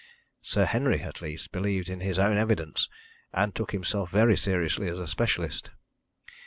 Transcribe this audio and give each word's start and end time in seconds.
Sir 0.41 0.65
Henry, 0.65 1.01
at 1.01 1.21
least, 1.21 1.51
believed 1.51 1.87
in 1.87 1.99
his 1.99 2.17
own 2.17 2.35
evidence 2.35 2.89
and 3.31 3.53
took 3.53 3.69
himself 3.71 4.09
very 4.09 4.35
seriously 4.35 4.87
as 4.89 4.97
a 4.97 5.07
specialist. 5.07 5.69